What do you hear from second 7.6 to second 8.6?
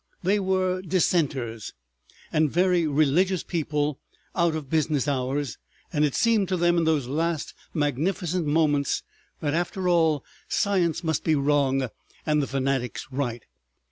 magnificent